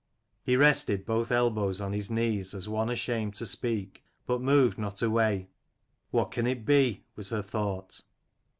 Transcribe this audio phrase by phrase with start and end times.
[0.41, 5.03] He rested both elbows on his knees as one ashamed to speak, but moved not
[5.03, 5.49] away.
[6.09, 7.03] What can it be?
[7.15, 8.01] was her thought.